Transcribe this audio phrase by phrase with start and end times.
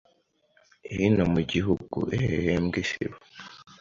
[0.93, 3.17] hino mu gihugu ehehembwe Isibo